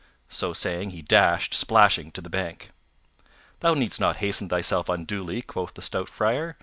So 0.29 0.51
saying, 0.51 0.89
he 0.89 1.03
dashed, 1.03 1.53
splashing, 1.53 2.09
to 2.13 2.21
the 2.21 2.29
bank. 2.31 2.71
"Thou 3.59 3.75
needst 3.75 3.99
not 4.01 4.15
hasten 4.17 4.49
thyself 4.49 4.89
unduly," 4.89 5.43
quoth 5.43 5.75
the 5.75 5.83
stout 5.83 6.09
Friar. 6.09 6.57